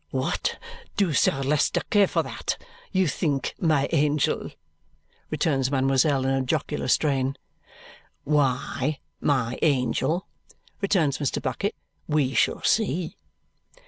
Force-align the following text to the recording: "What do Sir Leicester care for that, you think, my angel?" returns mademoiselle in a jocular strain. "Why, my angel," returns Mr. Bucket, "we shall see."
"What 0.09 0.57
do 0.97 1.13
Sir 1.13 1.43
Leicester 1.43 1.81
care 1.91 2.07
for 2.07 2.23
that, 2.23 2.57
you 2.91 3.07
think, 3.07 3.53
my 3.59 3.87
angel?" 3.91 4.49
returns 5.29 5.69
mademoiselle 5.69 6.25
in 6.25 6.31
a 6.31 6.41
jocular 6.41 6.87
strain. 6.87 7.37
"Why, 8.23 8.97
my 9.19 9.59
angel," 9.61 10.25
returns 10.81 11.19
Mr. 11.19 11.39
Bucket, 11.39 11.75
"we 12.07 12.33
shall 12.33 12.63
see." 12.63 13.15